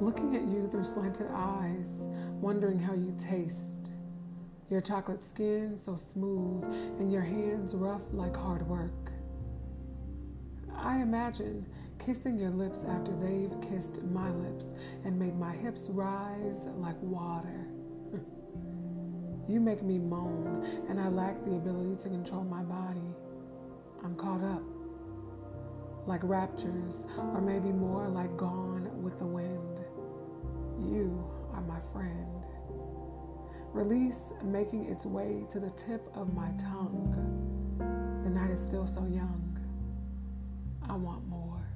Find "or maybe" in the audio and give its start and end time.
27.16-27.72